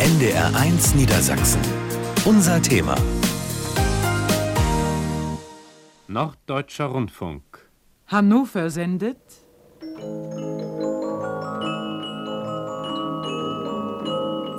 [0.00, 1.60] NDR1 Niedersachsen.
[2.24, 2.96] Unser Thema.
[6.08, 7.70] Norddeutscher Rundfunk.
[8.08, 9.18] Hannover sendet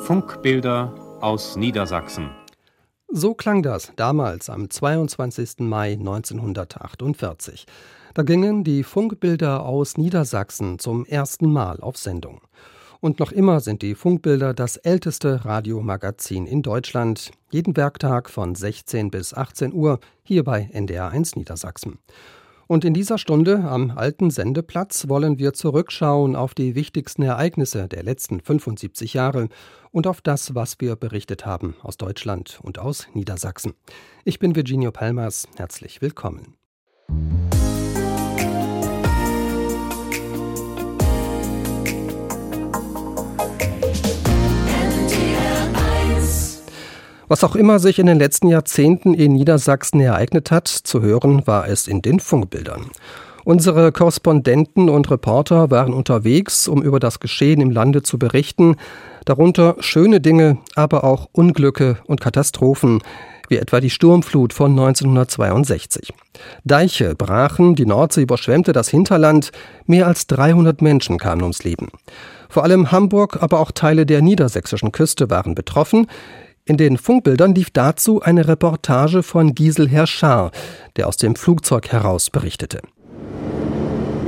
[0.06, 2.30] Funkbilder aus Niedersachsen.
[3.10, 5.60] So klang das damals am 22.
[5.60, 7.66] Mai 1948.
[8.14, 12.40] Da gingen die Funkbilder aus Niedersachsen zum ersten Mal auf Sendung.
[13.06, 17.30] Und noch immer sind die Funkbilder das älteste Radiomagazin in Deutschland.
[17.52, 22.00] Jeden Werktag von 16 bis 18 Uhr hier bei NDR1 Niedersachsen.
[22.66, 28.02] Und in dieser Stunde am alten Sendeplatz wollen wir zurückschauen auf die wichtigsten Ereignisse der
[28.02, 29.50] letzten 75 Jahre
[29.92, 33.76] und auf das, was wir berichtet haben aus Deutschland und aus Niedersachsen.
[34.24, 36.56] Ich bin Virginio Palmas, herzlich willkommen.
[47.28, 51.68] Was auch immer sich in den letzten Jahrzehnten in Niedersachsen ereignet hat, zu hören war
[51.68, 52.86] es in den Funkbildern.
[53.44, 58.76] Unsere Korrespondenten und Reporter waren unterwegs, um über das Geschehen im Lande zu berichten,
[59.26, 63.02] darunter schöne Dinge, aber auch Unglücke und Katastrophen,
[63.48, 66.14] wie etwa die Sturmflut von 1962.
[66.64, 69.52] Deiche brachen, die Nordsee überschwemmte das Hinterland,
[69.86, 71.90] mehr als 300 Menschen kamen ums Leben.
[72.50, 76.08] Vor allem Hamburg, aber auch Teile der niedersächsischen Küste waren betroffen.
[76.68, 80.50] In den Funkbildern lief dazu eine Reportage von Gisel Herschar,
[80.96, 82.82] der aus dem Flugzeug heraus berichtete.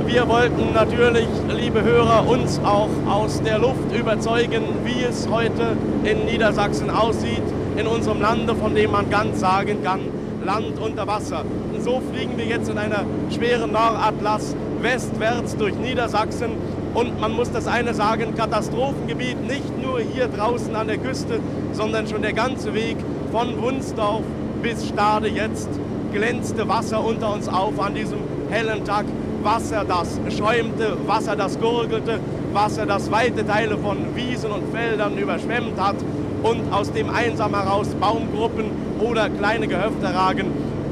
[0.06, 6.26] Wir wollten natürlich, liebe Hörer, uns auch aus der Luft überzeugen, wie es heute in
[6.26, 7.42] Niedersachsen aussieht,
[7.76, 10.02] in unserem Lande, von dem man ganz sagen kann,
[10.44, 11.44] Land unter Wasser.
[11.74, 16.52] Und so fliegen wir jetzt in einer schweren Nordatlas westwärts durch Niedersachsen
[16.94, 21.40] und man muss das eine sagen, Katastrophengebiet nicht nur hier draußen an der Küste,
[21.72, 22.96] sondern schon der ganze Weg
[23.30, 24.22] von Wunsdorf
[24.62, 25.68] bis Stade jetzt
[26.12, 28.18] glänzte Wasser unter uns auf an diesem
[28.50, 29.04] hellen Tag.
[29.42, 32.18] Wasser, das schäumte, Wasser, das gurgelte,
[32.52, 35.96] Wasser, das weite Teile von Wiesen und Feldern überschwemmt hat
[36.42, 38.64] und aus dem einsam heraus Baumgruppen
[39.00, 40.46] oder kleine Gehöfte ragen.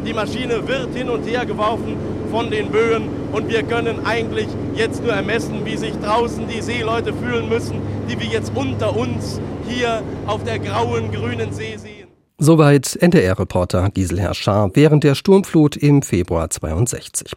[0.07, 1.97] Die Maschine wird hin und her geworfen
[2.31, 7.13] von den Böen und wir können eigentlich jetzt nur ermessen, wie sich draußen die Seeleute
[7.13, 12.07] fühlen müssen, die wir jetzt unter uns hier auf der grauen, grünen See sehen.
[12.39, 17.33] Soweit NDR-Reporter Gisel Schar während der Sturmflut im Februar 62.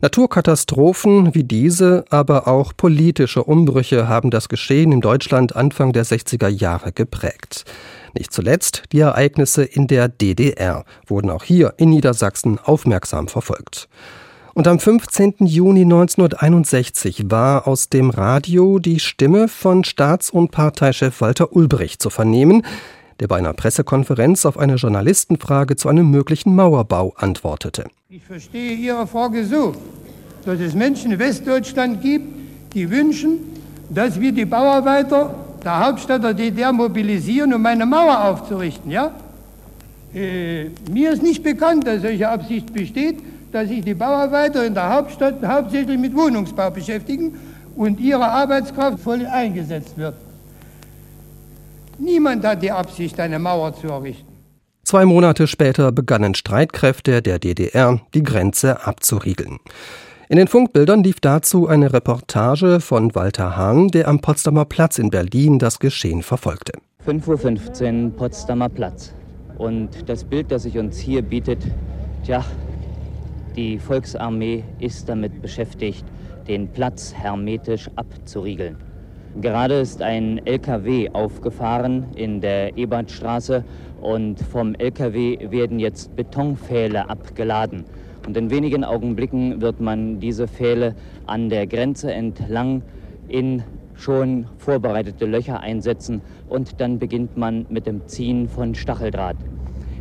[0.00, 6.48] Naturkatastrophen wie diese, aber auch politische Umbrüche haben das Geschehen in Deutschland Anfang der 60er
[6.48, 7.64] Jahre geprägt.
[8.12, 13.88] Nicht zuletzt die Ereignisse in der DDR wurden auch hier in Niedersachsen aufmerksam verfolgt.
[14.54, 15.36] Und am 15.
[15.46, 22.10] Juni 1961 war aus dem Radio die Stimme von Staats- und Parteichef Walter Ulbricht zu
[22.10, 22.62] vernehmen,
[23.18, 27.86] der bei einer Pressekonferenz auf eine Journalistenfrage zu einem möglichen Mauerbau antwortete.
[28.10, 29.74] Ich verstehe Ihre Frage so,
[30.44, 32.26] dass es Menschen in Westdeutschland gibt,
[32.74, 33.38] die wünschen,
[33.88, 38.90] dass wir die Bauarbeiter der Hauptstadt der DDR mobilisieren, um eine Mauer aufzurichten.
[38.90, 39.14] Ja?
[40.14, 44.92] Äh, mir ist nicht bekannt, dass solche Absicht besteht dass sich die Bauarbeiter in der
[44.94, 47.38] Hauptstadt hauptsächlich mit Wohnungsbau beschäftigen
[47.76, 50.14] und ihre Arbeitskraft voll eingesetzt wird.
[51.98, 54.32] Niemand hat die Absicht, eine Mauer zu errichten.
[54.84, 59.58] Zwei Monate später begannen Streitkräfte der DDR, die Grenze abzuriegeln.
[60.28, 65.10] In den Funkbildern lief dazu eine Reportage von Walter Hahn, der am Potsdamer Platz in
[65.10, 66.72] Berlin das Geschehen verfolgte.
[67.06, 69.12] 5.15 Uhr Potsdamer Platz.
[69.58, 71.62] Und das Bild, das sich uns hier bietet,
[72.24, 72.44] tja,
[73.56, 76.04] die Volksarmee ist damit beschäftigt,
[76.48, 78.76] den Platz hermetisch abzuriegeln.
[79.40, 83.64] Gerade ist ein LKW aufgefahren in der Ebertstraße
[84.00, 87.84] und vom LKW werden jetzt Betonpfähle abgeladen.
[88.26, 90.94] Und in wenigen Augenblicken wird man diese Pfähle
[91.26, 92.82] an der Grenze entlang
[93.28, 93.62] in
[93.94, 99.36] schon vorbereitete Löcher einsetzen und dann beginnt man mit dem Ziehen von Stacheldraht.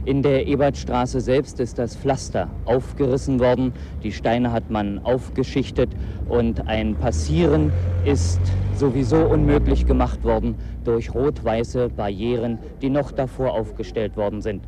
[0.04, 3.72] In der Ebertstraße selbst ist das Pflaster aufgerissen worden.
[4.02, 5.92] Die Steine hat man aufgeschichtet
[6.28, 7.72] und ein Passieren
[8.04, 8.42] ist
[8.76, 14.64] sowieso unmöglich gemacht worden durch rot-weiße Barrieren, die noch davor aufgestellt worden sind.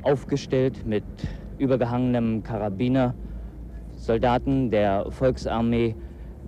[0.00, 1.04] Aufgestellt mit
[1.58, 3.14] übergehangenem Karabiner,
[3.94, 5.96] Soldaten der Volksarmee.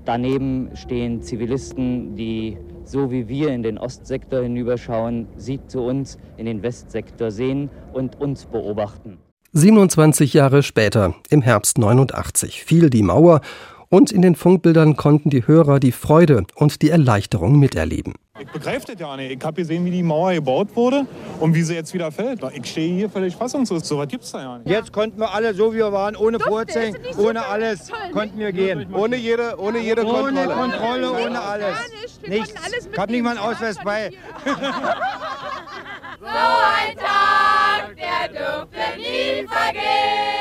[0.06, 2.56] Daneben stehen Zivilisten, die
[2.90, 8.20] so wie wir in den Ostsektor hinüberschauen, sie zu uns in den Westsektor sehen und
[8.20, 9.18] uns beobachten.
[9.52, 13.40] 27 Jahre später, im Herbst 89, fiel die Mauer
[13.88, 18.14] und in den Funkbildern konnten die Hörer die Freude und die Erleichterung miterleben.
[18.40, 19.32] Ich begreife das ja nicht.
[19.32, 21.06] Ich habe gesehen, wie die Mauer gebaut wurde
[21.40, 22.40] und wie sie jetzt wieder fällt.
[22.54, 23.86] Ich stehe hier völlig fassungslos.
[23.86, 24.70] So was gibt es da ja nicht.
[24.70, 28.86] Jetzt konnten wir alle so, wie wir waren, ohne Vorzeichen, ohne alles, konnten wir gehen.
[28.94, 30.54] Ohne jede, ohne jede Ohne Kontrolle.
[30.54, 31.76] Kontrolle, ohne alles.
[32.26, 32.54] Nichts.
[32.90, 34.10] Ich habe nicht mal einen Ausweis bei.
[34.44, 34.50] So
[36.26, 40.40] ein Tag, der dürfte nie vergehen.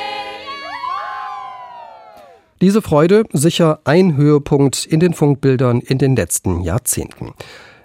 [2.61, 7.33] Diese Freude sicher ein Höhepunkt in den Funkbildern in den letzten Jahrzehnten.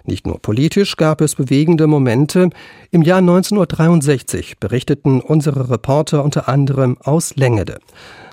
[0.07, 2.49] Nicht nur politisch gab es bewegende Momente.
[2.91, 7.79] Im Jahr 1963 berichteten unsere Reporter unter anderem aus Längede.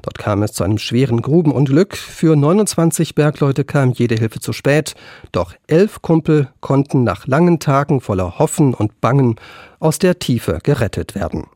[0.02, 1.96] Dort kam es zu einem schweren Grubenunglück.
[1.96, 4.94] Für 29 Bergleute kam jede Hilfe zu spät.
[5.30, 9.36] Doch elf Kumpel konnten nach langen Tagen voller Hoffen und Bangen
[9.80, 11.46] aus der Tiefe gerettet werden.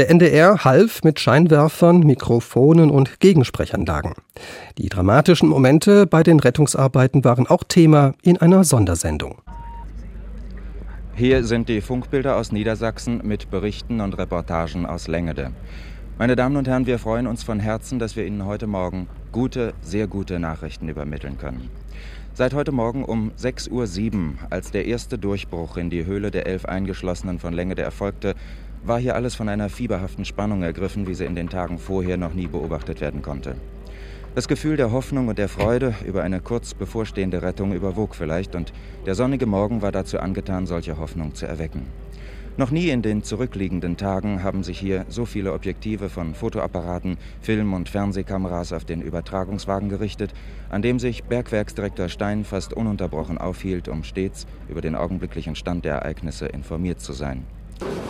[0.00, 4.14] Der NDR half mit Scheinwerfern, Mikrofonen und Gegensprechanlagen.
[4.78, 9.42] Die dramatischen Momente bei den Rettungsarbeiten waren auch Thema in einer Sondersendung.
[11.14, 15.50] Hier sind die Funkbilder aus Niedersachsen mit Berichten und Reportagen aus Längede.
[16.16, 19.74] Meine Damen und Herren, wir freuen uns von Herzen, dass wir Ihnen heute Morgen gute,
[19.82, 21.68] sehr gute Nachrichten übermitteln können.
[22.32, 26.64] Seit heute Morgen um 6.07 Uhr, als der erste Durchbruch in die Höhle der elf
[26.64, 28.34] Eingeschlossenen von Längede erfolgte,
[28.82, 32.34] war hier alles von einer fieberhaften Spannung ergriffen, wie sie in den Tagen vorher noch
[32.34, 33.56] nie beobachtet werden konnte.
[34.34, 38.72] Das Gefühl der Hoffnung und der Freude über eine kurz bevorstehende Rettung überwog vielleicht, und
[39.04, 41.86] der sonnige Morgen war dazu angetan, solche Hoffnung zu erwecken.
[42.56, 47.72] Noch nie in den zurückliegenden Tagen haben sich hier so viele Objektive von Fotoapparaten, Film-
[47.72, 50.34] und Fernsehkameras auf den Übertragungswagen gerichtet,
[50.68, 55.94] an dem sich Bergwerksdirektor Stein fast ununterbrochen aufhielt, um stets über den augenblicklichen Stand der
[55.94, 57.46] Ereignisse informiert zu sein.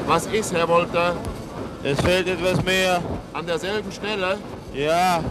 [0.06, 1.14] Was ist, Herr Wolter?
[1.82, 3.00] Es fehlt etwas mehr.
[3.32, 4.38] An derselben Stelle?
[4.74, 5.22] Ja.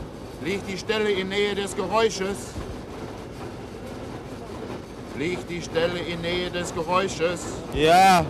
[0.44, 2.38] Liegt die Stelle in Nähe des Geräusches?
[5.18, 7.42] Liegt die Stelle in Nähe des Geräusches?
[7.74, 8.26] Ja.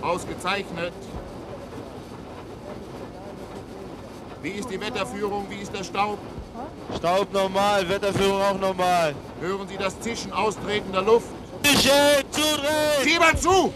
[0.00, 0.92] Ausgezeichnet.
[4.42, 5.46] Wie ist die Wetterführung?
[5.50, 6.18] Wie ist der Staub?
[6.96, 9.14] Staub normal, Wetterführung auch normal.
[9.40, 11.26] Hören Sie das Zischen austretender Luft?
[11.62, 11.90] Zischen,
[12.30, 13.02] zudrehen!
[13.04, 13.74] Sieben zu!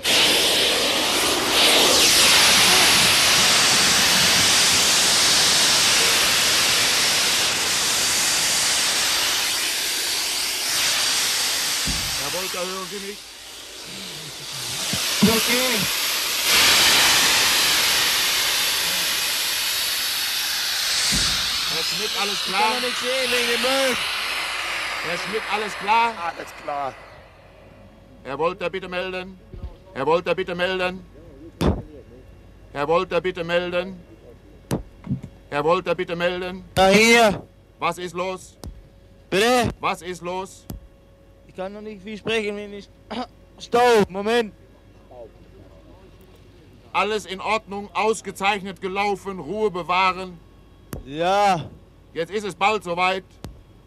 [12.52, 13.18] Herr Wolter, hören Sie mich?
[15.22, 15.78] Okay.
[21.74, 22.60] Herr Schmidt, alles Ich klar?
[22.62, 23.96] kann doch nicht sehen wegen dem Müll.
[25.08, 26.12] Herr Schmidt, alles klar?
[26.28, 26.94] Alles klar.
[28.24, 29.38] Herr Wolter, bitte melden.
[29.94, 31.04] Herr Wolter, bitte melden.
[32.72, 34.00] Herr Wolter, bitte melden.
[35.50, 36.64] Herr Wolter, bitte melden.
[36.76, 37.42] Na hier.
[37.78, 38.56] Was ist los?
[39.30, 39.70] Bitte?
[39.80, 40.64] Was ist los?
[41.52, 42.88] Ich kann noch nicht viel sprechen, wenn ich...
[43.58, 44.54] Staub, Moment.
[46.94, 50.38] Alles in Ordnung, ausgezeichnet gelaufen, Ruhe bewahren.
[51.04, 51.68] Ja.
[52.14, 53.24] Jetzt ist es bald soweit.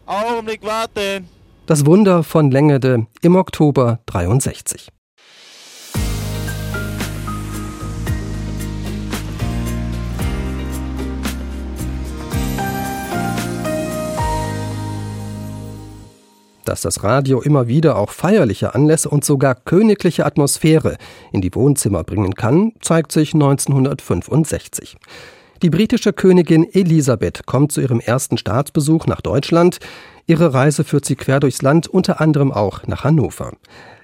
[0.06, 1.28] Augenblick warten.
[1.66, 4.88] Das Wunder von Längede im Oktober 63.
[16.66, 20.96] Dass das Radio immer wieder auch feierliche Anlässe und sogar königliche Atmosphäre
[21.32, 24.96] in die Wohnzimmer bringen kann, zeigt sich 1965.
[25.62, 29.78] Die britische Königin Elisabeth kommt zu ihrem ersten Staatsbesuch nach Deutschland.
[30.26, 33.52] Ihre Reise führt sie quer durchs Land, unter anderem auch nach Hannover.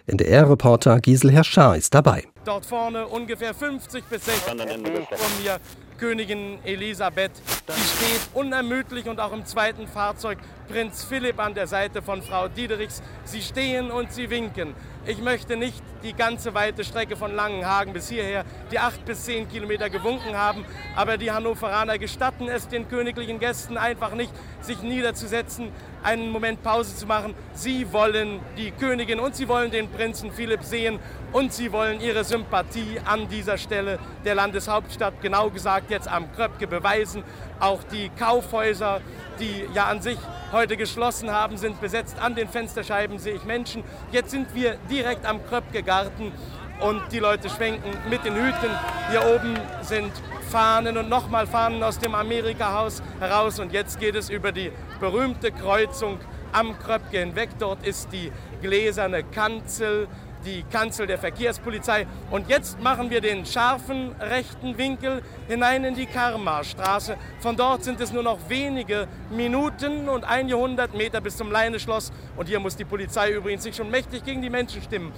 [0.07, 2.25] NDR-Reporter Gisel Herr Schaar ist dabei.
[2.45, 5.59] Dort vorne ungefähr 50 bis 60 Meter von mir
[6.03, 7.31] Königin Elisabeth.
[7.69, 10.39] Die steht unermüdlich und auch im zweiten Fahrzeug
[10.73, 13.03] Prinz Philipp an der Seite von Frau Diederichs.
[13.25, 14.75] Sie stehen und sie winken.
[15.05, 19.49] Ich möchte nicht die ganze weite Strecke von Langenhagen bis hierher, die acht bis zehn
[19.49, 20.65] Kilometer gewunken haben,
[20.97, 25.71] aber die Hannoveraner gestatten es den königlichen Gästen einfach nicht, sich niederzusetzen,
[26.03, 27.35] einen Moment Pause zu machen.
[27.53, 31.01] Sie wollen die Königin und sie wollen den Prinzen Philipp sehen
[31.33, 36.67] und sie wollen ihre Sympathie an dieser Stelle der Landeshauptstadt, genau gesagt jetzt am Kröpke,
[36.67, 37.25] beweisen.
[37.63, 39.01] Auch die Kaufhäuser,
[39.39, 40.19] die ja an sich
[40.51, 42.17] heute geschlossen haben, sind besetzt.
[42.21, 43.85] An den Fensterscheiben sehe ich Menschen.
[44.11, 46.33] Jetzt sind wir direkt am Kröpke-Garten
[46.81, 48.71] und die Leute schwenken mit den Hüten.
[49.11, 50.11] Hier oben sind
[50.51, 53.61] Fahnen und nochmal Fahnen aus dem Amerika-Haus heraus.
[53.61, 56.19] Und jetzt geht es über die berühmte Kreuzung
[56.51, 57.51] am Kröpke hinweg.
[57.61, 60.09] Dort ist die gläserne Kanzel
[60.45, 62.07] die Kanzel der Verkehrspolizei.
[62.31, 67.17] Und jetzt machen wir den scharfen rechten Winkel hinein in die Karmarstraße.
[67.41, 72.13] Von dort sind es nur noch wenige Minuten und einige hundert Meter bis zum Leineschloss.
[72.37, 75.13] Und hier muss die Polizei übrigens sich schon mächtig gegen die Menschen stemmen.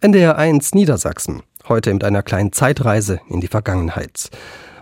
[0.00, 1.42] NDR 1 Niedersachsen.
[1.68, 4.30] Heute mit einer kleinen Zeitreise in die Vergangenheit.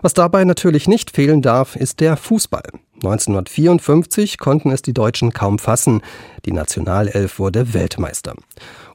[0.01, 2.69] Was dabei natürlich nicht fehlen darf, ist der Fußball.
[2.95, 6.01] 1954 konnten es die Deutschen kaum fassen.
[6.45, 8.33] Die Nationalelf wurde Weltmeister.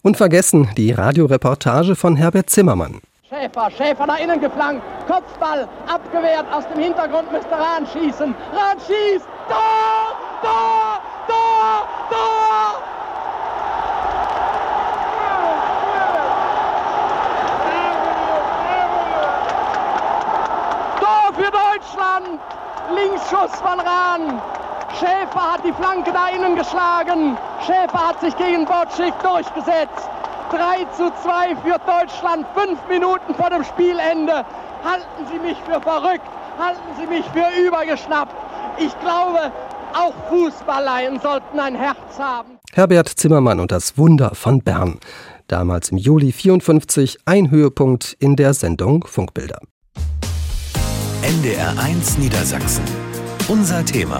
[0.02, 3.00] Unvergessen die Radioreportage von Herbert Zimmermann.
[3.28, 8.35] Schäfer, Schäfer nach innen geflankt, Kopfball, abgewehrt, aus dem Hintergrund müsste Rahn schießen.
[8.52, 13.01] Rahn schießt, Tor, Tor, Tor, Tor!
[21.35, 22.41] Für Deutschland!
[22.95, 24.41] Linksschuss von Rahn.
[24.99, 27.37] Schäfer hat die Flanke da innen geschlagen.
[27.65, 30.09] Schäfer hat sich gegen Botschik durchgesetzt.
[30.51, 34.45] 3 zu 2 für Deutschland, fünf Minuten vor dem Spielende.
[34.85, 36.27] Halten Sie mich für verrückt,
[36.59, 38.35] halten Sie mich für übergeschnappt.
[38.79, 39.51] Ich glaube,
[39.95, 42.59] auch Fußballleien sollten ein Herz haben.
[42.73, 44.99] Herbert Zimmermann und das Wunder von Bern.
[45.49, 49.61] Damals im Juli 54 ein Höhepunkt in der Sendung Funkbilder.
[51.23, 52.83] NDR 1 Niedersachsen.
[53.47, 54.19] Unser Thema.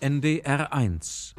[0.00, 1.34] NDR 1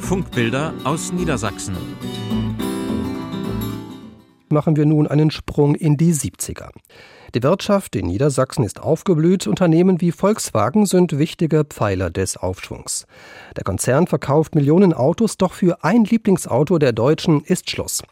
[0.00, 1.76] Funkbilder aus Niedersachsen.
[4.48, 6.70] Machen wir nun einen Sprung in die 70er.
[7.34, 13.06] Die Wirtschaft in Niedersachsen ist aufgeblüht, Unternehmen wie Volkswagen sind wichtige Pfeiler des Aufschwungs.
[13.56, 18.02] Der Konzern verkauft Millionen Autos, doch für ein Lieblingsauto der Deutschen ist Schluss.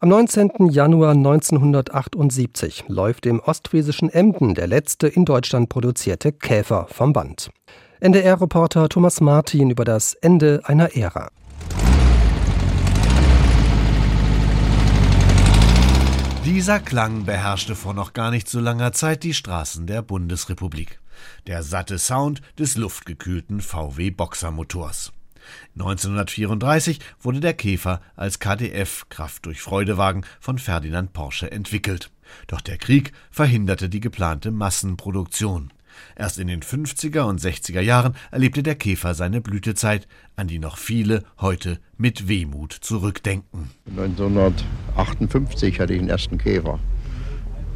[0.00, 0.68] Am 19.
[0.70, 7.50] Januar 1978 läuft im ostfriesischen Emden der letzte in Deutschland produzierte Käfer vom Band.
[8.00, 11.30] NDR-Reporter Thomas Martin über das Ende einer Ära.
[16.44, 21.00] Dieser Klang beherrschte vor noch gar nicht so langer Zeit die Straßen der Bundesrepublik.
[21.46, 25.10] Der satte Sound des luftgekühlten VW Boxermotors.
[25.78, 32.10] 1934 wurde der Käfer als KDF Kraft durch Freudewagen von Ferdinand Porsche entwickelt.
[32.46, 35.72] Doch der Krieg verhinderte die geplante Massenproduktion.
[36.16, 40.78] Erst in den 50er und 60er Jahren erlebte der Käfer seine Blütezeit, an die noch
[40.78, 43.70] viele heute mit Wehmut zurückdenken.
[43.86, 46.78] 1958 hatte ich den ersten Käfer.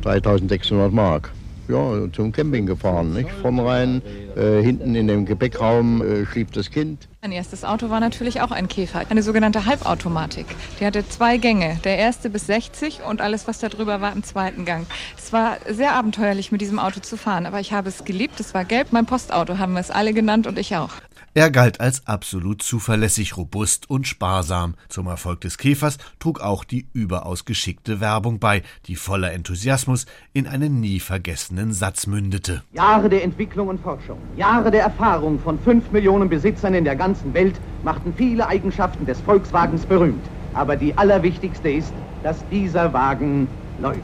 [0.03, 1.33] 3600 Mark
[1.69, 3.13] ja, zum Camping gefahren.
[3.13, 3.31] Nicht?
[3.43, 4.03] Vorn rein,
[4.37, 7.09] äh, hinten in dem Gepäckraum äh, schlief das Kind.
[7.23, 10.47] Mein erstes Auto war natürlich auch ein Käfer, eine sogenannte Halbautomatik.
[10.79, 14.23] Die hatte zwei Gänge, der erste bis 60 und alles, was da drüber war, im
[14.23, 14.87] zweiten Gang.
[15.17, 18.39] Es war sehr abenteuerlich, mit diesem Auto zu fahren, aber ich habe es geliebt.
[18.39, 20.91] Es war gelb, mein Postauto haben wir es alle genannt und ich auch.
[21.35, 24.75] Er galt als absolut zuverlässig, robust und sparsam.
[24.89, 30.47] Zum Erfolg des Käfers trug auch die überaus geschickte Werbung bei, die voller Enthusiasmus in
[30.47, 32.63] einen nie vergessenen Satz mündete.
[32.73, 37.35] Jahre der Entwicklung und Forschung, Jahre der Erfahrung von fünf Millionen Besitzern in der ganzen
[37.35, 40.25] Welt machten viele Eigenschaften des Volkswagens berühmt.
[40.55, 41.93] Aber die allerwichtigste ist,
[42.23, 43.49] dass dieser Wagen
[43.81, 44.01] läuft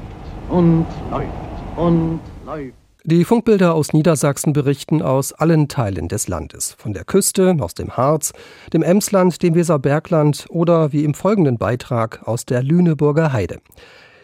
[0.50, 1.28] und läuft
[1.76, 2.83] und läuft.
[3.06, 6.72] Die Funkbilder aus Niedersachsen berichten aus allen Teilen des Landes.
[6.78, 8.32] Von der Küste, aus dem Harz,
[8.72, 13.60] dem Emsland, dem Weserbergland oder wie im folgenden Beitrag aus der Lüneburger Heide.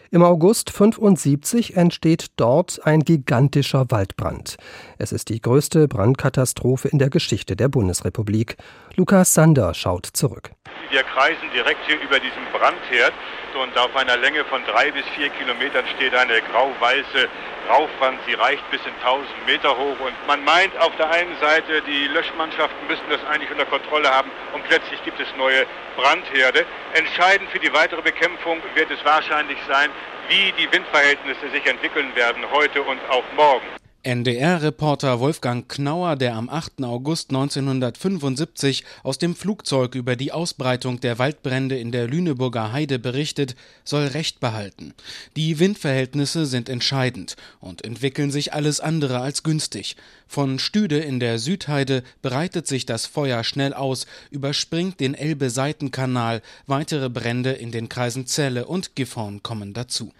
[0.09, 4.57] Im August 75 entsteht dort ein gigantischer Waldbrand.
[4.97, 8.57] Es ist die größte Brandkatastrophe in der Geschichte der Bundesrepublik.
[8.95, 10.51] Lukas Sander schaut zurück.
[10.89, 13.13] Wir kreisen direkt hier über diesem Brandherd
[13.55, 17.29] und auf einer Länge von drei bis vier Kilometern steht eine grau-weiße
[17.69, 18.19] Rauchwand.
[18.27, 22.07] Sie reicht bis in 1000 Meter hoch und man meint auf der einen Seite, die
[22.07, 26.65] Löschmannschaften müssten das eigentlich unter Kontrolle haben und plötzlich gibt es neue Brandherde.
[26.93, 29.89] Entscheidend für die weitere Bekämpfung wird es wahrscheinlich sein,
[30.27, 33.80] wie die Windverhältnisse sich entwickeln werden heute und auch morgen.
[34.03, 36.83] NDR-Reporter Wolfgang Knauer, der am 8.
[36.83, 43.55] August 1975 aus dem Flugzeug über die Ausbreitung der Waldbrände in der Lüneburger Heide berichtet,
[43.83, 44.95] soll Recht behalten.
[45.35, 49.95] Die Windverhältnisse sind entscheidend und entwickeln sich alles andere als günstig.
[50.27, 57.09] Von Stüde in der Südheide breitet sich das Feuer schnell aus, überspringt den Elbe-Seitenkanal, weitere
[57.09, 60.11] Brände in den Kreisen Celle und Gifhorn kommen dazu.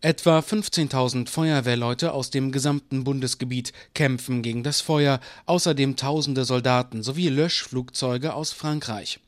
[0.00, 7.28] Etwa 15.000 Feuerwehrleute aus dem gesamten Bundesgebiet kämpfen gegen das Feuer, außerdem tausende Soldaten sowie
[7.30, 9.18] Löschflugzeuge aus Frankreich.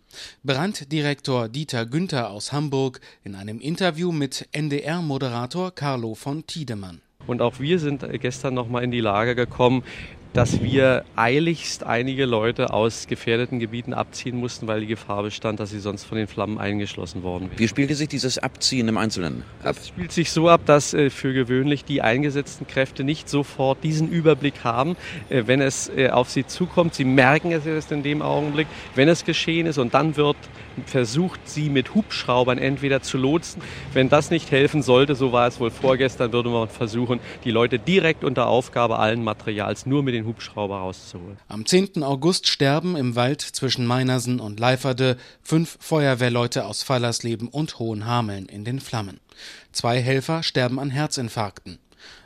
[0.45, 7.01] Branddirektor Dieter Günther aus Hamburg in einem Interview mit NDR-Moderator Carlo von Tiedemann.
[7.27, 9.83] Und auch wir sind gestern nochmal in die Lage gekommen,
[10.33, 15.71] dass wir eiligst einige Leute aus gefährdeten Gebieten abziehen mussten, weil die Gefahr bestand, dass
[15.71, 17.59] sie sonst von den Flammen eingeschlossen worden wären.
[17.59, 19.77] Wie spielte sich dieses Abziehen im Einzelnen ab?
[19.77, 24.09] Das spielt sich so ab, dass äh, für gewöhnlich die eingesetzten Kräfte nicht sofort diesen
[24.09, 24.97] Überblick haben,
[25.29, 26.95] äh, wenn es äh, auf sie zukommt.
[26.95, 30.37] Sie merken es erst in dem Augenblick, wenn es geschehen ist und dann wird
[30.87, 33.63] versucht, sie mit Hubschraubern entweder zu lotsen.
[33.93, 37.79] Wenn das nicht helfen sollte, so war es wohl vorgestern, würde man versuchen, die Leute
[37.79, 41.39] direkt unter Aufgabe allen Materials nur mit den Hubschrauber rauszuholen.
[41.49, 42.03] Am 10.
[42.03, 48.65] August sterben im Wald zwischen Meinersen und Leiferde fünf Feuerwehrleute aus Fallersleben und Hohenhameln in
[48.65, 49.21] den Flammen.
[49.73, 51.79] Zwei Helfer sterben an Herzinfarkten.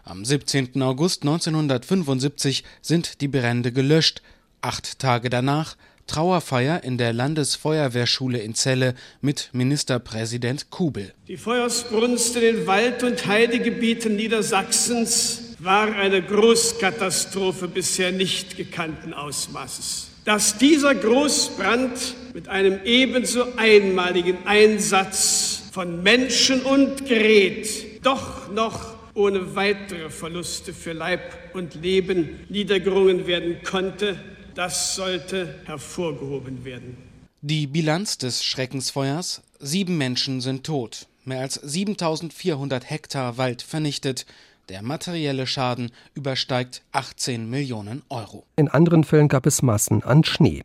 [0.04, 0.82] Am 17.
[0.82, 4.22] August 1975 sind die Brände gelöscht.
[4.60, 11.14] Acht Tage danach Trauerfeier in der Landesfeuerwehrschule in Celle mit Ministerpräsident Kubel.
[11.28, 20.08] Die Feuersbrunst in den Wald- und Heidegebieten Niedersachsens war eine Großkatastrophe bisher nicht gekannten Ausmaßes.
[20.24, 29.54] Dass dieser Großbrand mit einem ebenso einmaligen Einsatz von Menschen und Gerät doch noch ohne
[29.54, 34.18] weitere Verluste für Leib und Leben niedergerungen werden konnte,
[34.54, 36.96] das sollte hervorgehoben werden.
[37.42, 44.26] Die Bilanz des Schreckensfeuers: Sieben Menschen sind tot, mehr als 7400 Hektar Wald vernichtet.
[44.70, 48.46] Der materielle Schaden übersteigt 18 Millionen Euro.
[48.56, 50.62] In anderen Fällen gab es Massen an Schnee,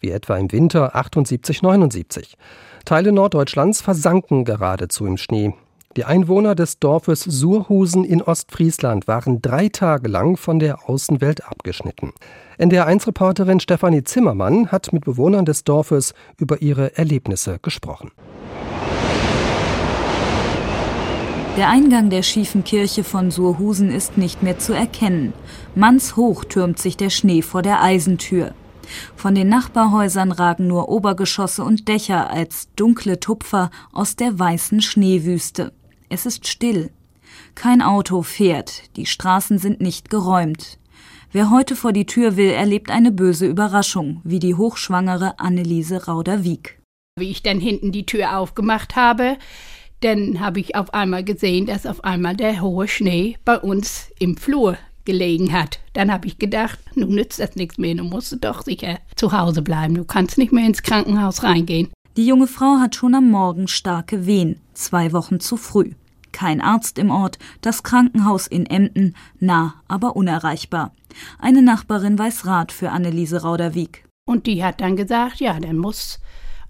[0.00, 2.36] wie etwa im Winter 78-79.
[2.86, 5.52] Teile Norddeutschlands versanken geradezu im Schnee.
[5.96, 12.12] Die Einwohner des Dorfes Surhusen in Ostfriesland waren drei Tage lang von der Außenwelt abgeschnitten.
[12.58, 18.10] NDR1-Reporterin Stefanie Zimmermann hat mit Bewohnern des Dorfes über ihre Erlebnisse gesprochen.
[21.56, 25.32] Der Eingang der schiefen Kirche von Surhusen ist nicht mehr zu erkennen.
[25.76, 28.54] Mannshoch türmt sich der Schnee vor der Eisentür.
[29.14, 35.72] Von den Nachbarhäusern ragen nur Obergeschosse und Dächer als dunkle Tupfer aus der weißen Schneewüste.
[36.08, 36.90] Es ist still.
[37.54, 40.80] Kein Auto fährt, die Straßen sind nicht geräumt.
[41.30, 46.80] Wer heute vor die Tür will, erlebt eine böse Überraschung, wie die hochschwangere Anneliese Rauder-Wieg.
[47.16, 49.36] Wie ich dann hinten die Tür aufgemacht habe,
[50.04, 54.36] dann habe ich auf einmal gesehen, dass auf einmal der hohe Schnee bei uns im
[54.36, 55.80] Flur gelegen hat.
[55.94, 59.62] Dann habe ich gedacht, nun nützt das nichts mehr, du musst doch sicher zu Hause
[59.62, 61.88] bleiben, du kannst nicht mehr ins Krankenhaus reingehen.
[62.16, 65.90] Die junge Frau hat schon am Morgen starke Wehen, zwei Wochen zu früh.
[66.32, 70.92] Kein Arzt im Ort, das Krankenhaus in Emden, nah, aber unerreichbar.
[71.38, 74.04] Eine Nachbarin weiß Rat für Anneliese Rauderwieg.
[74.26, 76.18] Und die hat dann gesagt, ja, dann muss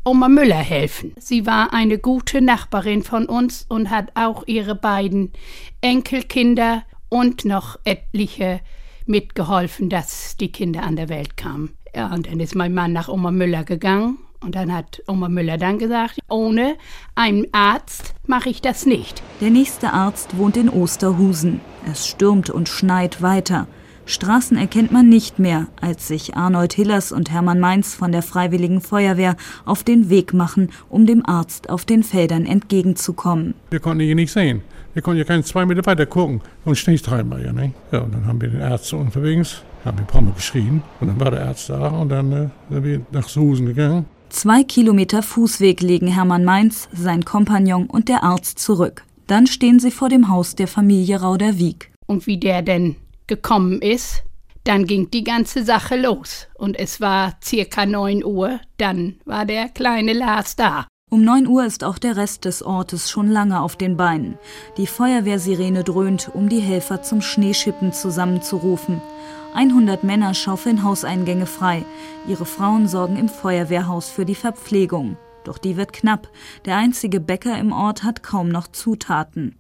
[0.07, 1.15] Oma Müller helfen.
[1.19, 5.33] Sie war eine gute Nachbarin von uns und hat auch ihre beiden
[5.81, 8.61] Enkelkinder und noch etliche
[9.07, 11.75] mitgeholfen, dass die Kinder an der Welt kamen.
[11.97, 15.57] Ja, und dann ist mein Mann nach Oma Müller gegangen und dann hat Oma Müller
[15.57, 16.77] dann gesagt, ohne
[17.15, 19.23] einen Arzt mache ich das nicht.
[19.41, 21.63] Der nächste Arzt wohnt in Osterhusen.
[21.91, 23.67] Es stürmt und schneit weiter.
[24.07, 28.81] Straßen erkennt man nicht mehr, als sich Arnold Hillers und Hermann Mainz von der Freiwilligen
[28.81, 33.55] Feuerwehr auf den Weg machen, um dem Arzt auf den Feldern entgegenzukommen.
[33.71, 34.63] Wir konnten ihn nicht sehen.
[34.93, 36.41] Wir konnten ja keine zwei Meter weiter gucken.
[36.65, 37.73] Und Schneetreiber, ja, ne?
[37.91, 40.83] Ja, und dann haben wir den Arzt unterwegs, haben wir ein paar Mal geschrien.
[41.01, 44.05] Und dann war der Arzt da und dann äh, sind wir nach Susen gegangen.
[44.29, 49.05] Zwei Kilometer Fußweg legen Hermann Mainz, sein Kompagnon und der Arzt zurück.
[49.27, 51.91] Dann stehen sie vor dem Haus der Familie Rauder-Wieg.
[52.07, 54.23] Und wie der denn gekommen ist,
[54.65, 56.49] dann ging die ganze Sache los.
[56.55, 60.87] Und es war circa 9 Uhr, dann war der kleine Lars da.
[61.11, 64.39] Um 9 Uhr ist auch der Rest des Ortes schon lange auf den Beinen.
[64.79, 69.01] Die Feuerwehrsirene dröhnt, um die Helfer zum Schneeschippen zusammenzurufen.
[69.55, 71.85] 100 Männer schaufeln Hauseingänge frei.
[72.27, 75.17] Ihre Frauen sorgen im Feuerwehrhaus für die Verpflegung.
[75.45, 76.29] Doch die wird knapp.
[76.65, 79.57] Der einzige Bäcker im Ort hat kaum noch Zutaten.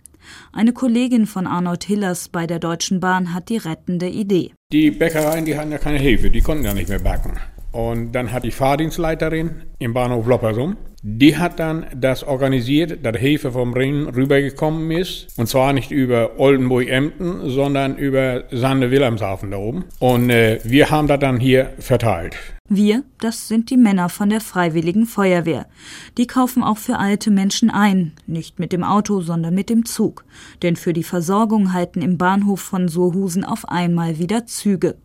[0.52, 4.52] Eine Kollegin von Arnold Hillers bei der Deutschen Bahn hat die rettende Idee.
[4.72, 7.38] Die Bäckereien, die hatten ja keine Hefe, die konnten ja nicht mehr backen.
[7.72, 10.76] Und dann hat die Fahrdienstleiterin im Bahnhof Loppersum
[11.06, 15.26] die hat dann das organisiert, dass Hefe vom Ring rübergekommen ist.
[15.36, 19.84] Und zwar nicht über Oldenburg-Emden, sondern über Sande-Wilhelmshaven da oben.
[19.98, 22.36] Und äh, wir haben das dann hier verteilt.
[22.70, 25.66] Wir, das sind die Männer von der Freiwilligen Feuerwehr.
[26.16, 30.24] Die kaufen auch für alte Menschen ein, nicht mit dem Auto, sondern mit dem Zug.
[30.62, 34.96] Denn für die Versorgung halten im Bahnhof von Surhusen auf einmal wieder Züge.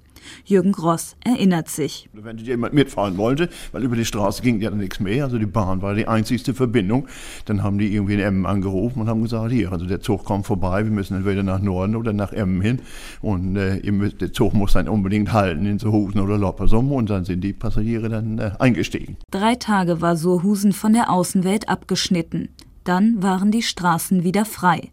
[0.46, 2.10] Jürgen Gross erinnert sich.
[2.14, 5.82] Wenn jemand mitfahren wollte, weil über die Straße ging ja nichts mehr, also die Bahn
[5.82, 7.08] war die einzigste Verbindung,
[7.46, 10.46] dann haben die irgendwie in Emmen angerufen und haben gesagt, hier, also der Zug kommt
[10.46, 12.80] vorbei, wir müssen entweder nach Norden oder nach Emmen hin
[13.22, 17.42] und äh, der Zug muss dann unbedingt halten in Sohusen oder Loppersum und dann sind
[17.44, 19.18] die Passagiere dann äh, eingestiegen.
[19.32, 22.50] Drei Tage war Sohusen von der Außenwelt abgeschnitten.
[22.84, 24.92] Dann waren die Straßen wieder frei.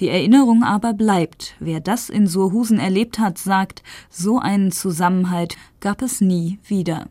[0.00, 1.54] Die Erinnerung aber bleibt.
[1.60, 7.08] Wer das in Surhusen erlebt hat, sagt, so einen Zusammenhalt gab es nie wieder.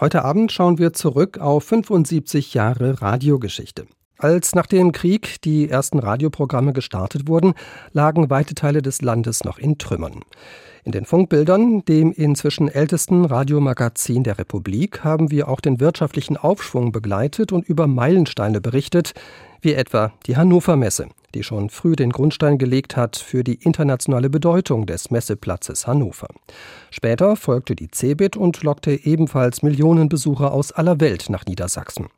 [0.00, 3.86] Heute Abend schauen wir zurück auf 75 Jahre Radiogeschichte.
[4.16, 7.52] Als nach dem Krieg die ersten Radioprogramme gestartet wurden,
[7.92, 10.20] lagen weite Teile des Landes noch in Trümmern.
[10.84, 16.90] In den Funkbildern, dem inzwischen ältesten Radiomagazin der Republik, haben wir auch den wirtschaftlichen Aufschwung
[16.90, 19.12] begleitet und über Meilensteine berichtet,
[19.60, 24.30] wie etwa die Hannover Messe, die schon früh den Grundstein gelegt hat für die internationale
[24.30, 26.28] Bedeutung des Messeplatzes Hannover.
[26.90, 32.08] Später folgte die CeBIT und lockte ebenfalls Millionen Besucher aus aller Welt nach Niedersachsen.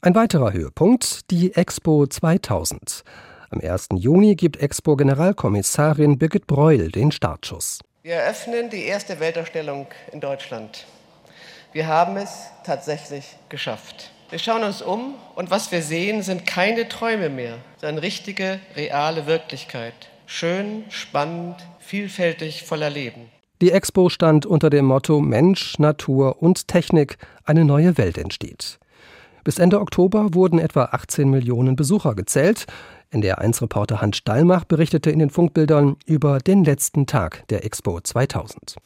[0.00, 3.04] Ein weiterer Höhepunkt, die Expo 2000.
[3.50, 3.90] Am 1.
[3.94, 7.78] Juni gibt Expo-Generalkommissarin Birgit Breul den Startschuss.
[8.04, 10.86] Wir eröffnen die erste Weltausstellung in Deutschland.
[11.72, 14.10] Wir haben es tatsächlich geschafft.
[14.28, 19.28] Wir schauen uns um und was wir sehen, sind keine Träume mehr, sondern richtige, reale
[19.28, 19.94] Wirklichkeit.
[20.26, 23.30] Schön, spannend, vielfältig, voller Leben.
[23.60, 28.80] Die Expo stand unter dem Motto Mensch, Natur und Technik, eine neue Welt entsteht.
[29.44, 32.66] Bis Ende Oktober wurden etwa 18 Millionen Besucher gezählt.
[33.12, 38.76] NDR1-Reporter Hans Stallmach berichtete in den Funkbildern über den letzten Tag der Expo 2000.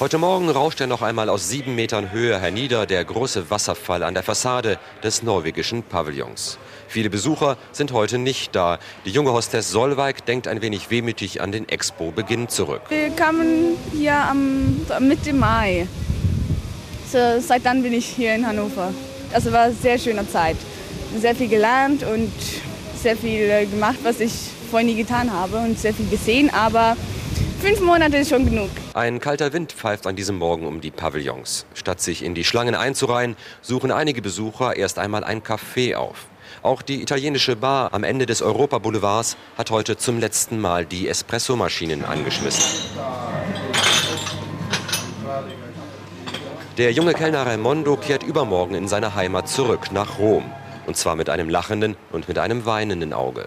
[0.00, 4.14] Heute Morgen rauscht er noch einmal aus sieben Metern Höhe hernieder, der große Wasserfall an
[4.14, 6.58] der Fassade des norwegischen Pavillons.
[6.86, 8.78] Viele Besucher sind heute nicht da.
[9.04, 12.82] Die junge Hostess Solveig denkt ein wenig wehmütig an den Expo-Beginn zurück.
[12.90, 15.88] Wir kamen hier am Mitte Mai.
[17.10, 18.92] So, seit dann bin ich hier in Hannover.
[19.32, 20.56] Also war eine sehr schöne Zeit
[21.16, 22.32] sehr viel gelernt und
[22.96, 24.32] sehr viel äh, gemacht, was ich
[24.70, 26.96] vorher nie getan habe und sehr viel gesehen, aber
[27.60, 28.70] fünf Monate ist schon genug.
[28.94, 31.66] Ein kalter Wind pfeift an diesem Morgen um die Pavillons.
[31.74, 36.26] Statt sich in die Schlangen einzureihen, suchen einige Besucher erst einmal ein Café auf.
[36.62, 42.04] Auch die italienische Bar am Ende des Europa-Boulevards hat heute zum letzten Mal die Espressomaschinen
[42.04, 42.90] angeschmissen.
[46.78, 50.44] Der junge Kellner Raimondo kehrt übermorgen in seine Heimat zurück nach Rom.
[50.88, 53.44] Und zwar mit einem lachenden und mit einem weinenden Auge.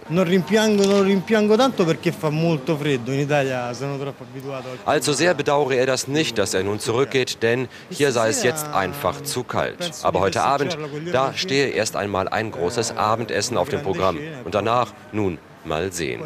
[4.86, 8.68] Also sehr bedauere er das nicht, dass er nun zurückgeht, denn hier sei es jetzt
[8.68, 9.90] einfach zu kalt.
[10.04, 10.78] Aber heute Abend,
[11.10, 14.18] da stehe erst einmal ein großes Abendessen auf dem Programm.
[14.44, 16.22] Und danach, nun, mal sehen.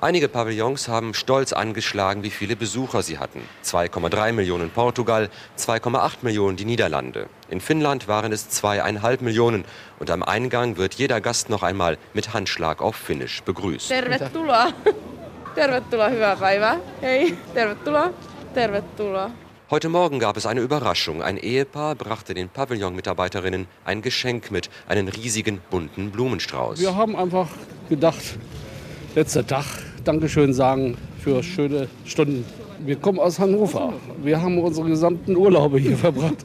[0.00, 3.42] Einige Pavillons haben stolz angeschlagen, wie viele Besucher sie hatten.
[3.64, 7.26] 2,3 Millionen Portugal, 2,8 Millionen die Niederlande.
[7.50, 9.64] In Finnland waren es zweieinhalb Millionen
[9.98, 13.88] und am Eingang wird jeder Gast noch einmal mit Handschlag auf Finnisch begrüßt.
[13.88, 14.68] Tervetuloa.
[15.56, 16.78] Tervetuloa, hyvää päivää.
[17.02, 18.12] Hei, tervetuloa.
[18.54, 19.30] Tervetuloa.
[19.68, 21.22] Heute Morgen gab es eine Überraschung.
[21.22, 26.78] Ein Ehepaar brachte den Pavillon-Mitarbeiterinnen ein Geschenk mit, einen riesigen bunten Blumenstrauß.
[26.78, 27.48] Wir haben einfach
[27.88, 28.38] gedacht,
[29.16, 29.66] letzter Tag,
[30.04, 32.44] Dankeschön sagen für schöne Stunden.
[32.80, 33.92] Wir kommen aus Hannover.
[34.22, 36.36] Wir haben unsere gesamten Urlaube hier verbracht.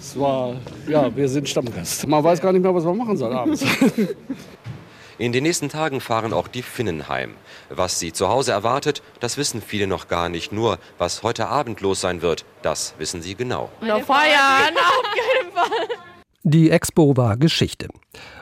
[0.00, 0.56] Es war,
[0.88, 2.06] ja, wir sind Stammgast.
[2.06, 3.64] Man weiß gar nicht mehr, was man machen soll abends.
[5.18, 7.34] In den nächsten Tagen fahren auch die Finnen heim.
[7.70, 10.52] Was sie zu Hause erwartet, das wissen viele noch gar nicht.
[10.52, 13.68] Nur, was heute Abend los sein wird, das wissen sie genau.
[13.80, 16.17] Noch feiern, auf jeden Fall.
[16.44, 17.88] Die Expo war Geschichte.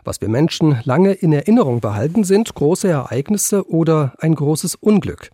[0.04, 5.30] Was wir Menschen lange in Erinnerung behalten, sind große Ereignisse oder ein großes Unglück.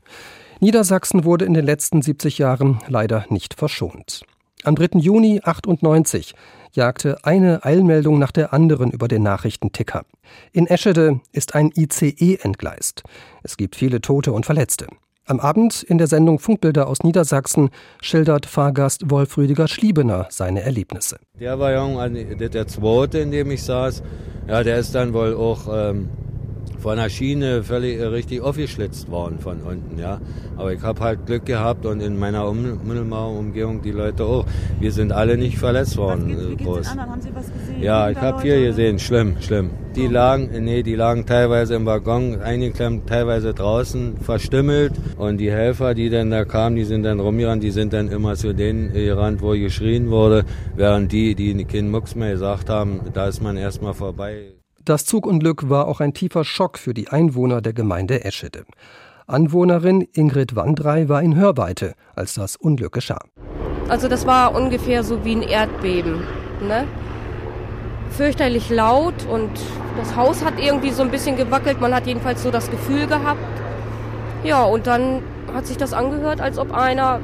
[0.60, 4.22] Niedersachsen wurde in den letzten 70 Jahren leider nicht verschont.
[4.62, 5.00] Am 3.
[5.00, 6.34] Juni 98
[6.72, 10.04] jagte eine Eilmeldung nach der anderen über den Nachrichtenticker.
[10.52, 13.02] In Eschede ist ein ICE entgleist.
[13.42, 14.86] Es gibt viele Tote und Verletzte.
[15.24, 21.18] Am Abend in der Sendung Funkbilder aus Niedersachsen schildert Fahrgast Wolf Rüdiger Schliebener seine Erlebnisse.
[21.38, 24.02] Der war ja der zweite, in dem ich saß.
[24.48, 26.08] Ja, der ist dann wohl auch ähm,
[26.82, 30.20] von der Schiene völlig äh, richtig aufgeschlitzt worden von unten, ja.
[30.56, 34.44] Aber ich habe halt Glück gehabt und in meiner unmittelbaren Umgebung die Leute auch.
[34.80, 36.36] Wir sind alle nicht verletzt worden.
[36.36, 36.96] Wie geht's, groß.
[36.96, 37.80] Haben Sie was gesehen?
[37.80, 39.70] Ja, ich habe hier gesehen, schlimm, schlimm.
[39.94, 44.94] Die lagen, nee, die lagen teilweise im Waggon, eingeklemmt, teilweise draußen, verstümmelt.
[45.16, 48.34] Und die Helfer, die dann da kamen, die sind dann rumgerannt, die sind dann immer
[48.34, 53.28] zu denen gerannt, wo geschrien wurde, während die, die keinen Mucks mehr gesagt haben, da
[53.28, 54.61] ist man erstmal vorbei.
[54.84, 58.64] Das Zugunglück war auch ein tiefer Schock für die Einwohner der Gemeinde Eschede.
[59.28, 63.20] Anwohnerin Ingrid Wandrei war in Hörweite, als das Unglück geschah.
[63.88, 66.24] Also das war ungefähr so wie ein Erdbeben.
[66.66, 66.88] Ne?
[68.10, 69.50] Fürchterlich laut und
[69.98, 71.80] das Haus hat irgendwie so ein bisschen gewackelt.
[71.80, 73.38] Man hat jedenfalls so das Gefühl gehabt.
[74.42, 75.22] Ja, und dann
[75.54, 77.20] hat sich das angehört, als ob einer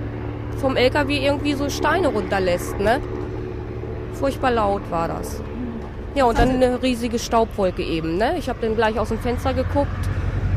[0.58, 2.78] vom LKW irgendwie so Steine runterlässt.
[2.78, 3.00] Ne?
[4.12, 5.40] Furchtbar laut war das.
[6.18, 8.16] Ja, und dann eine riesige Staubwolke eben.
[8.16, 8.36] Ne?
[8.38, 9.86] Ich habe dann gleich aus dem Fenster geguckt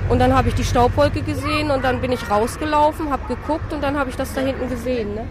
[0.09, 3.83] und dann habe ich die Staubwolke gesehen und dann bin ich rausgelaufen, habe geguckt und
[3.83, 5.13] dann habe ich das da hinten gesehen.
[5.13, 5.27] Ne?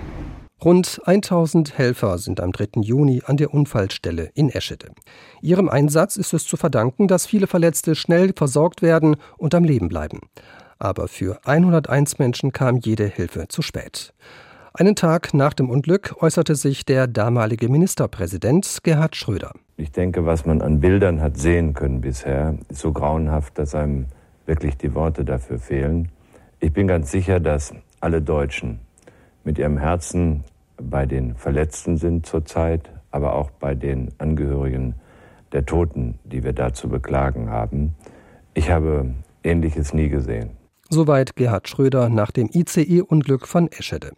[0.65, 2.81] Rund 1000 Helfer sind am 3.
[2.81, 4.93] Juni an der Unfallstelle in Eschede.
[5.43, 9.89] Ihrem Einsatz ist es zu verdanken, dass viele Verletzte schnell versorgt werden und am Leben
[9.89, 10.21] bleiben.
[10.79, 14.15] Aber für 101 Menschen kam jede Hilfe zu spät.
[14.73, 19.53] Einen Tag nach dem Unglück äußerte sich der damalige Ministerpräsident Gerhard Schröder.
[19.77, 24.07] Ich denke, was man an Bildern hat sehen können bisher, ist so grauenhaft, dass einem
[24.47, 26.11] wirklich die Worte dafür fehlen.
[26.61, 28.79] Ich bin ganz sicher, dass alle Deutschen
[29.43, 30.45] mit ihrem Herzen
[30.81, 34.95] bei den Verletzten sind zurzeit, aber auch bei den Angehörigen
[35.51, 37.97] der Toten, die wir da zu beklagen haben.
[38.55, 40.60] Ich habe Ähnliches nie gesehen.
[40.93, 44.11] Soweit Gerhard Schröder nach dem ICE-Unglück von Eschede.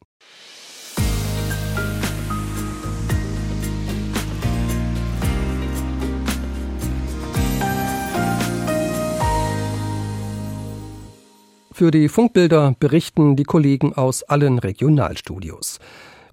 [11.73, 15.79] Für die Funkbilder berichten die Kollegen aus allen Regionalstudios.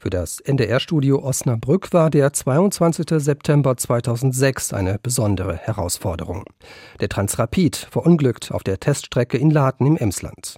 [0.02, 3.06] Für das NDR-Studio Osnabrück war der 22.
[3.22, 6.46] September 2006 eine besondere Herausforderung.
[7.02, 10.56] Der Transrapid verunglückt auf der Teststrecke in Laden im Emsland.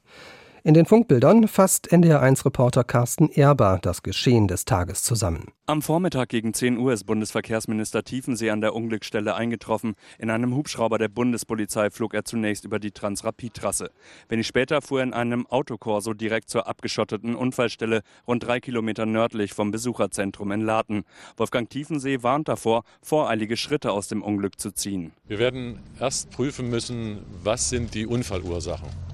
[0.64, 5.48] In den Funkbildern fasst NDR1-Reporter Carsten Erber das Geschehen des Tages zusammen.
[5.66, 9.96] Am Vormittag gegen 10 Uhr ist Bundesverkehrsminister Tiefensee an der Unglücksstelle eingetroffen.
[10.20, 13.90] In einem Hubschrauber der Bundespolizei flog er zunächst über die Transrapid-Trasse.
[14.30, 19.56] Wenig später fuhr er in einem Autokorso direkt zur abgeschotteten Unfallstelle, rund drei Kilometer nördlich
[19.56, 21.06] vom Besucherzentrum in Laten.
[21.38, 25.12] Wolfgang Tiefensee warnt davor, voreilige Schritte aus dem Unglück zu ziehen.
[25.28, 29.11] Wir werden erst prüfen müssen, was sind die Unfallursachen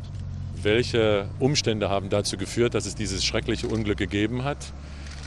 [0.67, 4.73] welche Umstände haben dazu geführt, dass es dieses schreckliche Unglück gegeben hat.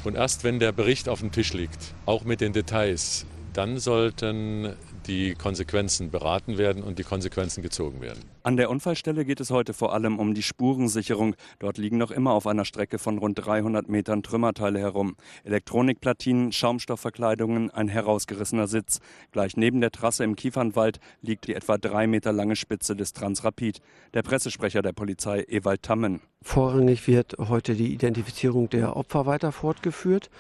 [0.05, 3.25] Und erst wenn der Bericht auf dem Tisch liegt, auch mit den Details,
[3.55, 4.75] dann sollten
[5.07, 8.21] die Konsequenzen beraten werden und die Konsequenzen gezogen werden.
[8.43, 11.35] An der Unfallstelle geht es heute vor allem um die Spurensicherung.
[11.59, 15.17] Dort liegen noch immer auf einer Strecke von rund 300 Metern Trümmerteile herum.
[15.45, 19.01] Elektronikplatinen, Schaumstoffverkleidungen, ein herausgerissener Sitz.
[19.33, 23.81] Gleich neben der Trasse im Kiefernwald liegt die etwa drei Meter lange Spitze des Transrapid.
[24.15, 26.21] Der Pressesprecher der Polizei, Ewald Tammen.
[26.43, 30.31] Vorrangig wird heute die Identifizierung der Opfer weiter fortgeführt.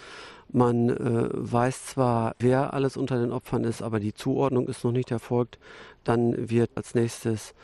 [0.52, 4.92] Man äh, weiß zwar, wer alles unter den Opfern ist, aber die Zuordnung ist noch
[4.92, 5.58] nicht erfolgt.
[6.04, 7.54] Dann wird als nächstes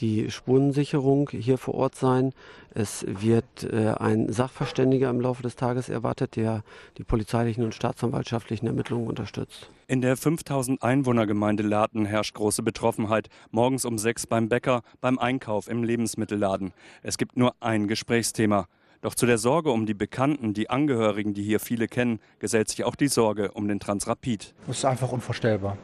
[0.00, 2.32] die Spurensicherung hier vor Ort sein.
[2.72, 6.62] Es wird äh, ein Sachverständiger im Laufe des Tages erwartet, der
[6.98, 9.70] die polizeilichen und staatsanwaltschaftlichen Ermittlungen unterstützt.
[9.88, 13.28] In der 5000 Einwohnergemeinde Laten herrscht große Betroffenheit.
[13.50, 16.72] Morgens um sechs beim Bäcker, beim Einkauf im Lebensmittelladen.
[17.02, 18.66] Es gibt nur ein Gesprächsthema.
[19.02, 22.84] Doch zu der Sorge um die Bekannten, die Angehörigen, die hier viele kennen, gesellt sich
[22.84, 24.54] auch die Sorge um den Transrapid.
[24.68, 25.78] Es ist einfach unvorstellbar,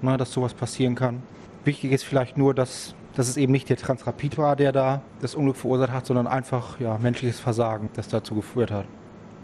[0.00, 1.22] ne, dass sowas passieren kann.
[1.64, 5.34] Wichtig ist vielleicht nur, dass, dass es eben nicht der Transrapid war, der da das
[5.34, 8.86] Unglück verursacht hat, sondern einfach ja, menschliches Versagen, das dazu geführt hat.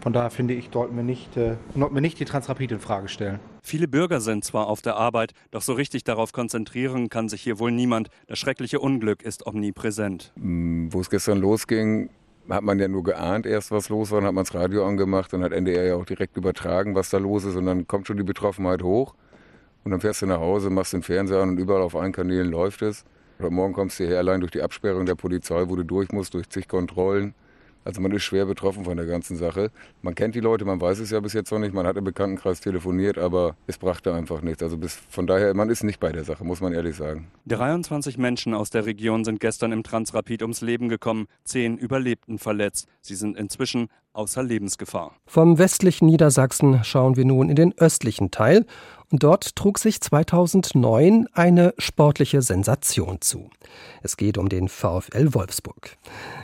[0.01, 3.07] Von daher finde ich, sollten wir nicht, äh, sollten wir nicht die Transrapid in Frage
[3.07, 3.39] stellen.
[3.61, 7.59] Viele Bürger sind zwar auf der Arbeit, doch so richtig darauf konzentrieren kann sich hier
[7.59, 8.09] wohl niemand.
[8.25, 10.33] Das schreckliche Unglück ist omnipräsent.
[10.37, 12.09] Wo es gestern losging,
[12.49, 15.33] hat man ja nur geahnt erst, was los war, dann hat man das Radio angemacht
[15.33, 18.17] und hat NDR ja auch direkt übertragen, was da los ist und dann kommt schon
[18.17, 19.15] die Betroffenheit hoch
[19.83, 22.49] und dann fährst du nach Hause, machst den Fernseher an und überall auf allen Kanälen
[22.49, 23.05] läuft es.
[23.39, 26.33] Heute Morgen kommst du hierher allein durch die Absperrung der Polizei, wo du durch musst,
[26.33, 27.33] durch zig Kontrollen.
[27.83, 29.71] Also man ist schwer betroffen von der ganzen Sache.
[30.01, 31.73] Man kennt die Leute, man weiß es ja bis jetzt noch nicht.
[31.73, 34.61] Man hat im Bekanntenkreis telefoniert, aber es brachte einfach nichts.
[34.61, 37.27] Also bis, von daher, man ist nicht bei der Sache, muss man ehrlich sagen.
[37.47, 41.27] 23 Menschen aus der Region sind gestern im Transrapid ums Leben gekommen.
[41.43, 42.87] Zehn überlebten verletzt.
[43.01, 45.15] Sie sind inzwischen außer Lebensgefahr.
[45.25, 48.65] Vom westlichen Niedersachsen schauen wir nun in den östlichen Teil
[49.13, 53.49] Dort trug sich 2009 eine sportliche Sensation zu.
[54.01, 55.97] Es geht um den VfL Wolfsburg.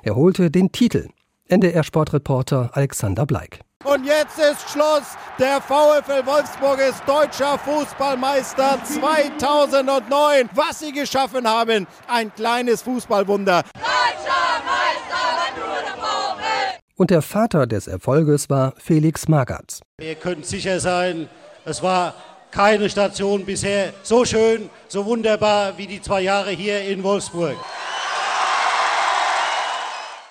[0.03, 1.07] Er holte den Titel.
[1.49, 3.61] NDR-Sportreporter Alexander Bleik.
[3.83, 5.15] Und jetzt ist Schluss.
[5.39, 10.49] Der VfL Wolfsburg ist deutscher Fußballmeister 2009.
[10.55, 13.63] Was sie geschaffen haben, ein kleines Fußballwunder.
[13.73, 16.79] Deutscher Meister, nur der VfL.
[16.95, 19.81] Und der Vater des Erfolges war Felix Magath.
[20.01, 21.29] Ihr könnt sicher sein,
[21.63, 22.13] es war
[22.51, 27.55] keine Station bisher so schön, so wunderbar wie die zwei Jahre hier in Wolfsburg.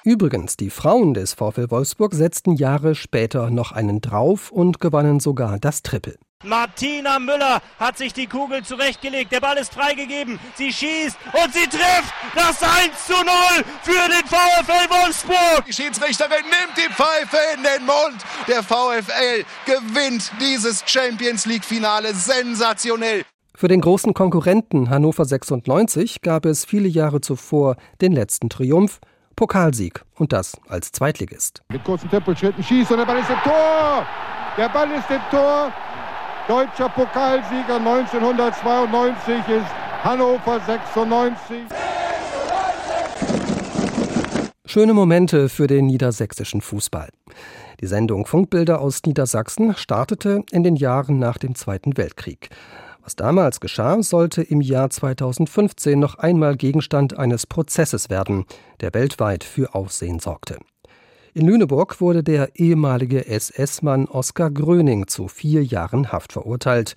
[0.07, 5.59] Übrigens, die Frauen des VfL Wolfsburg setzten Jahre später noch einen drauf und gewannen sogar
[5.59, 6.15] das Triple.
[6.45, 9.33] Martina Müller hat sich die Kugel zurechtgelegt.
[9.33, 10.39] Der Ball ist freigegeben.
[10.55, 15.65] Sie schießt und sie trifft das 1 zu 0 für den VfL Wolfsburg.
[15.67, 18.25] Die Schiedsrichterin nimmt die Pfeife in den Mund.
[18.47, 23.25] Der VfL gewinnt dieses Champions League Finale sensationell.
[23.57, 29.01] Für den großen Konkurrenten Hannover 96 gab es viele Jahre zuvor den letzten Triumph
[29.37, 31.63] Pokalsieg und das als Zweitligist.
[31.69, 34.07] Mit kurzen Tempelschritten schießt und der Ball ist im Tor!
[34.57, 35.71] Der Ball ist im Tor!
[36.49, 39.67] Deutscher Pokalsieger 1992 ist
[40.03, 41.57] Hannover 96.
[44.65, 47.11] Schöne Momente für den niedersächsischen Fußball.
[47.81, 52.49] Die Sendung Funkbilder aus Niedersachsen startete in den Jahren nach dem Zweiten Weltkrieg.
[53.07, 58.47] Was damals geschah, sollte im Jahr 2015 noch einmal Gegenstand eines Prozesses werden,
[58.81, 60.59] der weltweit für Aufsehen sorgte.
[61.33, 66.97] In Lüneburg wurde der ehemalige SS-Mann Oskar Gröning zu vier Jahren Haft verurteilt.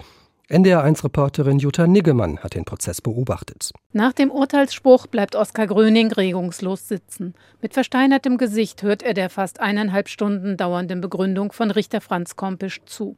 [0.50, 3.72] NDR1-Reporterin Jutta Niggemann hat den Prozess beobachtet.
[3.94, 7.36] Nach dem Urteilsspruch bleibt Oskar Gröning regungslos sitzen.
[7.62, 12.82] Mit versteinertem Gesicht hört er der fast eineinhalb Stunden dauernden Begründung von Richter Franz Kompisch
[12.86, 13.16] zu.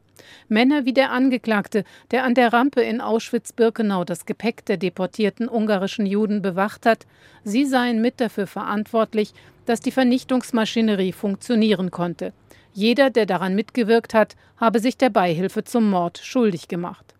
[0.48, 6.04] Männer wie der Angeklagte, der an der Rampe in Auschwitz-Birkenau das Gepäck der deportierten ungarischen
[6.04, 7.06] Juden bewacht hat,
[7.44, 9.32] sie seien mit dafür verantwortlich,
[9.64, 12.34] dass die Vernichtungsmaschinerie funktionieren konnte.
[12.74, 17.14] Jeder, der daran mitgewirkt hat, habe sich der Beihilfe zum Mord schuldig gemacht.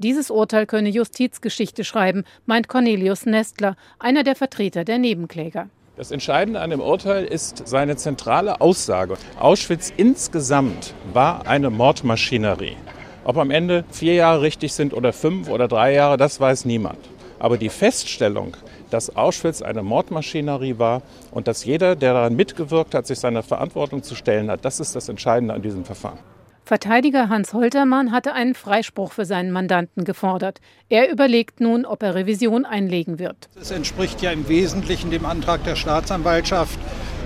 [0.00, 5.68] Dieses Urteil könne Justizgeschichte schreiben, meint Cornelius Nestler, einer der Vertreter der Nebenkläger.
[5.96, 9.16] Das Entscheidende an dem Urteil ist seine zentrale Aussage.
[9.40, 12.76] Auschwitz insgesamt war eine Mordmaschinerie.
[13.24, 17.00] Ob am Ende vier Jahre richtig sind oder fünf oder drei Jahre, das weiß niemand.
[17.40, 18.56] Aber die Feststellung,
[18.90, 24.04] dass Auschwitz eine Mordmaschinerie war und dass jeder, der daran mitgewirkt hat, sich seiner Verantwortung
[24.04, 26.20] zu stellen hat, das ist das Entscheidende an diesem Verfahren.
[26.68, 30.60] Verteidiger Hans Holtermann hatte einen Freispruch für seinen Mandanten gefordert.
[30.90, 33.48] Er überlegt nun, ob er Revision einlegen wird.
[33.58, 36.78] Es entspricht ja im Wesentlichen dem Antrag der Staatsanwaltschaft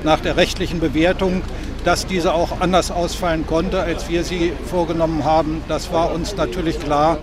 [0.05, 1.42] nach der rechtlichen Bewertung,
[1.85, 5.61] dass diese auch anders ausfallen konnte, als wir sie vorgenommen haben.
[5.66, 7.18] Das war uns natürlich klar.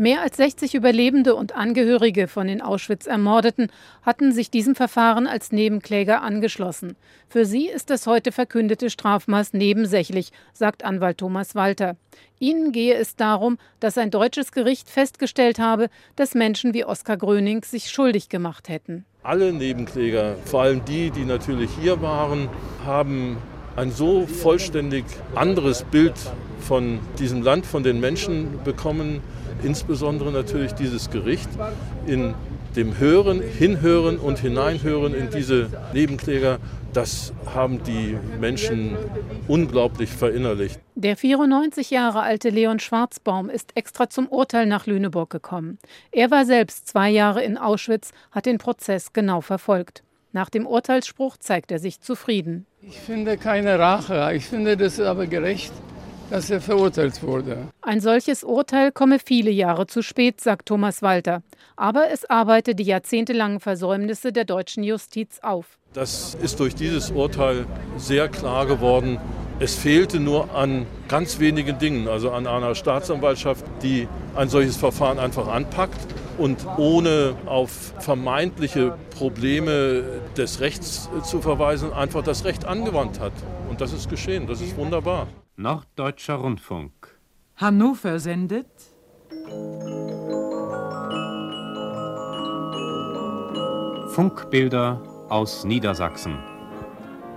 [0.00, 5.52] Mehr als 60 Überlebende und Angehörige von den Auschwitz Ermordeten hatten sich diesem Verfahren als
[5.52, 6.96] Nebenkläger angeschlossen.
[7.28, 11.96] Für sie ist das heute verkündete Strafmaß nebensächlich, sagt Anwalt Thomas Walter.
[12.38, 17.62] Ihnen gehe es darum, dass ein deutsches Gericht festgestellt habe, dass Menschen wie Oskar Gröning
[17.62, 19.04] sich schuldig gemacht hätten.
[19.22, 22.48] Alle Nebenkläger, vor allem die, die natürlich hier waren,
[22.86, 23.36] haben
[23.76, 26.14] ein so vollständig anderes Bild
[26.58, 29.20] von diesem Land, von den Menschen bekommen,
[29.64, 31.48] insbesondere natürlich dieses Gericht
[32.06, 32.34] in
[32.76, 36.58] dem Hören, Hinhören und Hineinhören in diese Nebenkläger,
[36.92, 38.96] das haben die Menschen
[39.48, 40.80] unglaublich verinnerlicht.
[40.94, 45.78] Der 94 Jahre alte Leon Schwarzbaum ist extra zum Urteil nach Lüneburg gekommen.
[46.12, 50.02] Er war selbst zwei Jahre in Auschwitz, hat den Prozess genau verfolgt.
[50.32, 52.66] Nach dem Urteilsspruch zeigt er sich zufrieden.
[52.82, 55.72] Ich finde keine Rache, ich finde das aber gerecht
[56.30, 57.68] dass er verurteilt wurde.
[57.82, 61.42] Ein solches Urteil komme viele Jahre zu spät, sagt Thomas Walter.
[61.76, 65.78] Aber es arbeite die jahrzehntelangen Versäumnisse der deutschen Justiz auf.
[65.92, 67.66] Das ist durch dieses Urteil
[67.96, 69.18] sehr klar geworden.
[69.58, 75.18] Es fehlte nur an ganz wenigen Dingen, also an einer Staatsanwaltschaft, die ein solches Verfahren
[75.18, 76.00] einfach anpackt
[76.38, 80.04] und ohne auf vermeintliche Probleme
[80.36, 83.32] des Rechts zu verweisen, einfach das Recht angewandt hat.
[83.68, 84.46] Und das ist geschehen.
[84.46, 85.26] Das ist wunderbar.
[85.62, 87.20] Norddeutscher Rundfunk.
[87.56, 88.66] Hannover sendet.
[94.14, 96.38] Funkbilder aus Niedersachsen.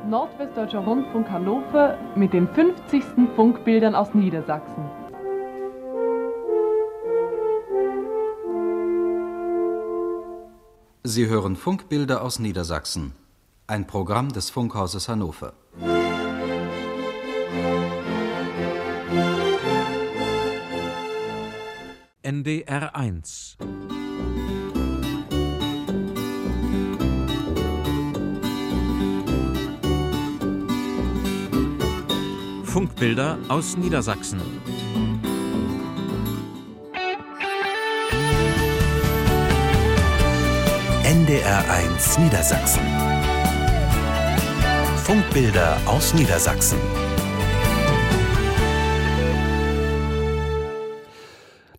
[0.10, 3.04] Nordwestdeutscher Rundfunk Hannover mit den 50.
[3.36, 4.90] Funkbildern aus Niedersachsen.
[11.04, 13.12] Sie hören Funkbilder aus Niedersachsen,
[13.68, 15.56] ein Programm des Funkhauses Hannover.
[22.26, 23.58] NDR 1
[32.64, 34.39] Funkbilder aus Niedersachsen
[41.04, 42.82] NDR1 Niedersachsen.
[45.04, 47.03] Funkbilder aus Niedersachsen.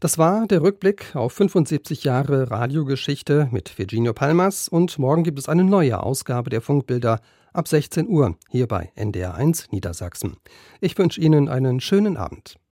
[0.04, 5.48] Das war der Rückblick auf 75 Jahre Radiogeschichte mit Virginio Palmas und morgen gibt es
[5.48, 7.22] eine neue Ausgabe der Funkbilder
[7.54, 10.36] ab 16 Uhr hier bei NDR1 Niedersachsen.
[10.82, 12.56] Ich wünsche Ihnen einen schönen Abend.